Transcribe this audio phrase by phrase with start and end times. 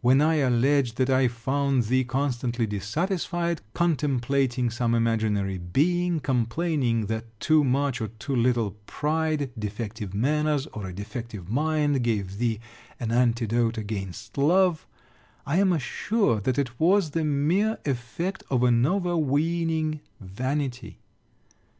[0.00, 7.38] When I alledge that I found thee constantly dissatisfied, contemplating some imaginary being, complaining that
[7.38, 12.58] too much or too little pride, defective manners, or a defective mind, gave thee
[12.98, 14.88] an antidote against love,
[15.46, 20.98] I am assured that it was the mere effect of an overweening vanity.